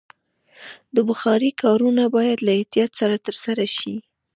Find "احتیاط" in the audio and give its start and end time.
2.59-2.91